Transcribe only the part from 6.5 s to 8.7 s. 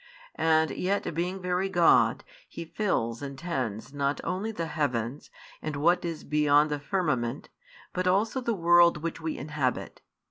the firmament, but also the